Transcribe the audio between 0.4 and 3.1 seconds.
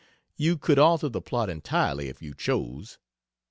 could alter the plot entirely, if you chose.